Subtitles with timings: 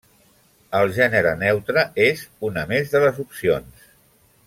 [0.77, 3.89] El gènere neutre és una més de les opcions.